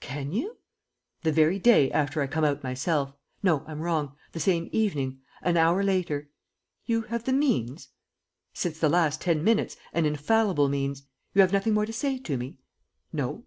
[0.00, 0.58] "Can you?"
[1.22, 3.12] "The very day after I come out myself.
[3.40, 5.20] No, I'm wrong: the same evening...
[5.42, 6.28] an hour later."
[6.86, 7.90] "You have the means?"
[8.52, 11.04] "Since the last ten minutes, an infallible means.
[11.34, 12.58] You have nothing more to say to me?"
[13.12, 13.44] "No."